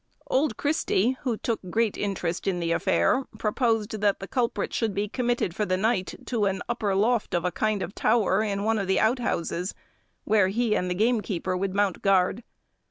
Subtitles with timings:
[0.25, 5.07] Old Christy, who took great interest in the affair, proposed that the culprit should be
[5.07, 8.79] committed for the night to an upper loft of a kind of tower in one
[8.79, 9.75] of the out houses,
[10.23, 12.41] where he and the gamekeeper would mount guard.